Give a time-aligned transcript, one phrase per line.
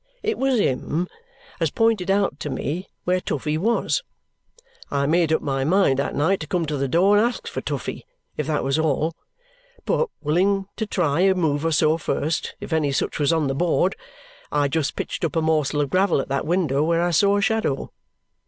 [0.23, 1.07] It was him
[1.59, 4.01] as pointed out to me where Toughey was.
[4.89, 7.61] I made up my mind that night to come to the door and ask for
[7.61, 9.13] Toughey, if that was all;
[9.85, 13.53] but willing to try a move or so first, if any such was on the
[13.53, 13.95] board,
[14.51, 17.41] I just pitched up a morsel of gravel at that window where I saw a
[17.43, 17.91] shadow.